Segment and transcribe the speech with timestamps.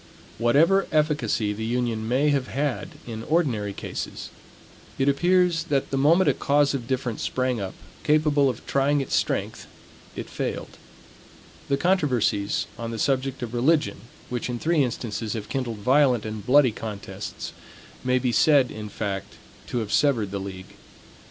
[0.39, 4.31] Whatever efficacy the union may have had in ordinary cases,
[4.97, 9.13] it appears that the moment a cause of difference sprang up, capable of trying its
[9.13, 9.67] strength,
[10.15, 10.79] it failed.
[11.69, 13.97] The controversies on the subject of religion,
[14.29, 17.53] which in three instances have kindled violent and bloody contests,
[18.03, 19.33] may be said, in fact,
[19.67, 20.73] to have severed the league.